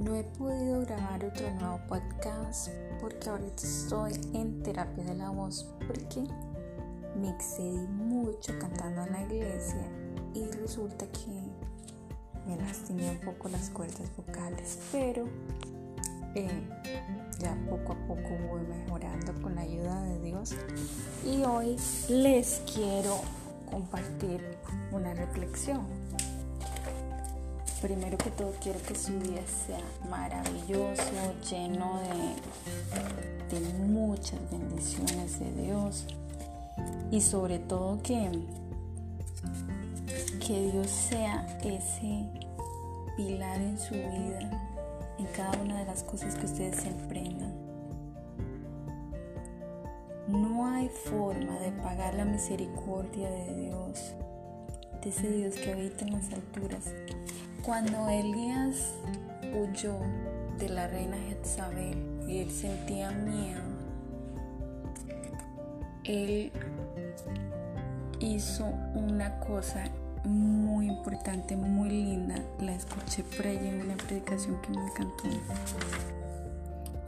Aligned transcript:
grabar 0.00 1.24
otro 1.24 1.50
nuevo 1.50 1.80
podcast 1.86 2.68
porque 3.00 3.28
ahorita 3.28 3.62
estoy 3.62 4.12
en 4.32 4.62
terapia 4.62 5.04
de 5.04 5.14
la 5.14 5.30
voz 5.30 5.66
porque 5.86 6.24
me 7.16 7.28
excedí 7.30 7.86
mucho 7.86 8.58
cantando 8.58 9.04
en 9.04 9.12
la 9.12 9.22
iglesia 9.22 9.84
y 10.34 10.44
resulta 10.52 11.06
que 11.06 11.50
me 12.46 12.56
lastimé 12.56 13.10
un 13.10 13.20
poco 13.20 13.48
las 13.50 13.68
cuerdas 13.70 14.10
vocales, 14.16 14.78
pero 14.90 15.26
eh, 16.34 16.48
ya 17.38 17.54
poco 17.68 17.92
a 17.92 18.06
poco 18.06 18.30
voy 18.48 18.62
mejorando 18.62 19.34
con 19.42 19.54
la 19.54 19.62
ayuda 19.62 20.02
de 20.04 20.20
Dios. 20.20 20.54
Y 21.26 21.42
hoy 21.42 21.76
les 22.08 22.62
quiero 22.72 23.20
compartir 23.70 24.40
una 24.92 25.12
reflexión 25.12 25.99
primero 27.80 28.18
que 28.18 28.30
todo 28.30 28.52
quiero 28.62 28.80
que 28.82 28.94
su 28.94 29.18
día 29.20 29.42
sea 29.46 29.80
maravilloso, 30.08 31.34
lleno 31.50 32.00
de, 32.00 33.60
muchas 33.86 34.38
bendiciones 34.50 35.40
de 35.40 35.50
Dios 35.62 36.06
y 37.10 37.20
sobre 37.20 37.58
todo 37.58 38.00
que, 38.02 38.30
que 40.46 40.70
Dios 40.70 40.88
sea 40.88 41.58
ese 41.62 42.26
pilar 43.16 43.60
en 43.60 43.78
su 43.78 43.94
vida, 43.94 44.50
en 45.18 45.26
cada 45.36 45.60
una 45.62 45.78
de 45.78 45.84
las 45.86 46.02
cosas 46.04 46.34
que 46.36 46.46
ustedes 46.46 46.84
emprendan. 46.84 47.52
No 50.28 50.66
hay 50.66 50.88
forma 50.88 51.58
de 51.58 51.72
pagar 51.72 52.14
la 52.14 52.24
misericordia 52.24 53.28
de 53.28 53.54
Dios, 53.62 54.12
de 55.02 55.10
ese 55.10 55.28
Dios 55.28 55.56
que 55.56 55.72
habita 55.72 56.04
en 56.04 56.12
las 56.12 56.32
alturas, 56.32 56.84
cuando 57.70 58.08
Elías 58.08 58.94
huyó 59.54 59.94
de 60.58 60.70
la 60.70 60.88
reina 60.88 61.16
Jezabel 61.28 61.96
y 62.26 62.38
él 62.38 62.50
sentía 62.50 63.12
miedo, 63.12 63.60
él 66.02 66.50
hizo 68.18 68.64
una 68.96 69.38
cosa 69.38 69.84
muy 70.24 70.88
importante, 70.88 71.54
muy 71.54 71.90
linda. 71.90 72.42
La 72.58 72.74
escuché 72.74 73.22
por 73.22 73.46
ahí 73.46 73.58
en 73.58 73.82
una 73.82 73.96
predicación 73.98 74.60
que 74.62 74.70
me 74.70 74.84
encantó. 74.88 75.22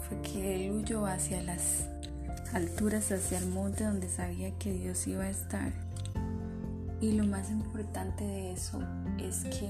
Fue 0.06 0.22
que 0.22 0.55
él 0.55 0.70
huyó 0.70 1.06
hacia 1.06 1.42
las 1.42 1.88
alturas, 2.55 3.10
hacia 3.10 3.38
el 3.38 3.48
monte 3.48 3.83
donde 3.83 4.08
sabía 4.08 4.52
que 4.60 4.72
Dios 4.72 5.08
iba 5.08 5.24
a 5.24 5.30
estar. 5.30 5.72
Y 7.00 7.14
lo 7.14 7.27
más 7.27 7.50
importante 7.50 8.22
de 8.22 8.52
eso 8.52 8.80
es 9.18 9.42
que 9.46 9.68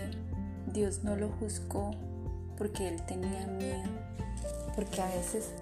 Dios 0.73 1.05
no 1.05 1.17
lo 1.17 1.29
juzgó 1.29 1.91
porque 2.57 2.89
él 2.89 3.03
tenía 3.07 3.47
miedo, 3.47 3.91
porque 4.75 5.03
a 5.03 5.07
veces 5.07 5.53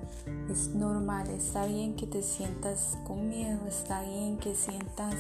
es 0.49 0.69
normal, 0.69 1.29
está 1.31 1.67
bien 1.67 1.97
que 1.97 2.07
te 2.07 2.23
sientas 2.23 2.97
con 3.05 3.29
miedo, 3.29 3.59
está 3.67 4.03
bien 4.03 4.39
que 4.39 4.55
sientas 4.55 5.15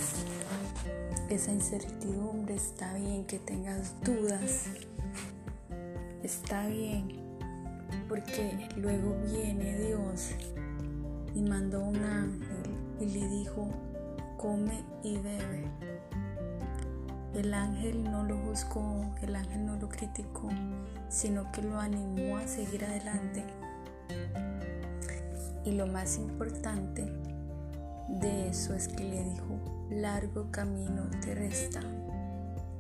esa 1.28 1.52
incertidumbre, 1.52 2.54
está 2.54 2.94
bien 2.94 3.24
que 3.24 3.38
tengas 3.40 3.94
dudas, 4.04 4.66
está 6.22 6.66
bien, 6.68 7.08
porque 8.08 8.68
luego 8.76 9.16
viene 9.32 9.76
Dios 9.78 10.30
y 11.34 11.42
mandó 11.42 11.80
un 11.80 11.96
ángel 11.96 12.76
y 13.00 13.06
le 13.06 13.28
dijo, 13.28 13.68
come 14.36 14.84
y 15.02 15.18
bebe. 15.18 15.89
El 17.34 17.54
ángel 17.54 18.04
no 18.04 18.24
lo 18.24 18.36
juzgó, 18.38 19.04
el 19.22 19.36
ángel 19.36 19.64
no 19.64 19.76
lo 19.76 19.88
criticó, 19.88 20.48
sino 21.08 21.50
que 21.52 21.62
lo 21.62 21.78
animó 21.78 22.36
a 22.36 22.46
seguir 22.46 22.84
adelante. 22.84 23.44
Y 25.64 25.72
lo 25.72 25.86
más 25.86 26.16
importante 26.16 27.04
de 28.08 28.48
eso 28.48 28.74
es 28.74 28.88
que 28.88 29.04
le 29.04 29.22
dijo, 29.22 29.60
largo 29.90 30.50
camino 30.50 31.08
te 31.20 31.34
resta. 31.34 31.80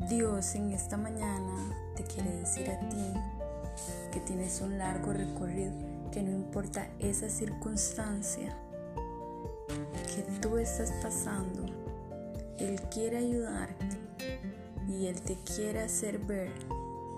Dios 0.08 0.54
en 0.54 0.72
esta 0.72 0.96
mañana 0.96 1.92
te 1.94 2.02
quiere 2.02 2.30
decir 2.36 2.70
a 2.70 2.78
ti 2.88 3.12
que 4.12 4.20
tienes 4.20 4.60
un 4.60 4.78
largo 4.78 5.12
recorrido, 5.12 5.72
que 6.10 6.22
no 6.22 6.30
importa 6.30 6.88
esa 6.98 7.28
circunstancia 7.28 8.56
que 10.14 10.22
tú 10.40 10.58
estás 10.58 10.92
pasando, 11.02 11.66
Él 12.60 12.80
quiere 12.92 13.16
ayudarte 13.18 13.96
y 14.88 15.06
Él 15.06 15.20
te 15.22 15.36
quiere 15.54 15.80
hacer 15.80 16.18
ver 16.18 16.52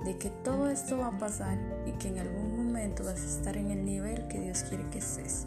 de 0.05 0.17
que 0.17 0.31
todo 0.31 0.69
esto 0.69 0.99
va 0.99 1.09
a 1.09 1.19
pasar 1.19 1.59
y 1.87 1.93
que 1.93 2.09
en 2.09 2.19
algún 2.19 2.57
momento 2.57 3.05
vas 3.05 3.21
a 3.21 3.27
estar 3.27 3.57
en 3.57 3.71
el 3.71 3.85
nivel 3.85 4.27
que 4.29 4.41
Dios 4.41 4.63
quiere 4.65 4.85
que 4.91 4.99
estés. 4.99 5.47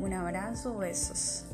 Un 0.00 0.12
abrazo, 0.12 0.78
besos. 0.78 1.44